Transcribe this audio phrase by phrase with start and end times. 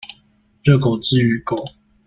[0.63, 1.63] 熱狗之於狗